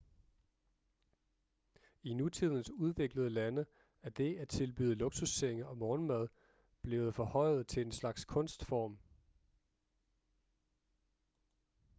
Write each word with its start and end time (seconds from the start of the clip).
i 2.03 2.13
nutidens 2.13 2.69
udviklede 2.69 3.29
lande 3.29 3.65
er 4.03 4.09
det 4.09 4.37
at 4.37 4.49
tilbyde 4.49 4.95
luksussenge 4.95 5.67
og 5.67 5.77
morgenmad 5.77 6.27
blevet 6.81 7.15
forhøjet 7.15 7.67
til 7.67 7.85
en 7.85 7.91
slags 7.91 8.25
kunstform 8.25 8.99